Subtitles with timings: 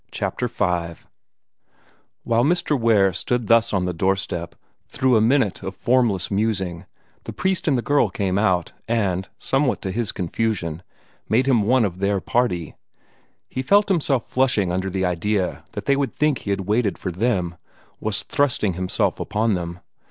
[0.09, 0.63] CHAPTER V
[2.23, 2.75] While Mr.
[2.75, 4.55] Ware stood thus on the doorstep,
[4.87, 6.87] through a minute of formless musing,
[7.25, 10.81] the priest and the girl came out, and, somewhat to his confusion,
[11.29, 12.73] made him one of their party.
[13.47, 17.11] He felt himself flushing under the idea that they would think he had waited for
[17.11, 17.55] them
[17.99, 19.81] was thrusting himself upon them.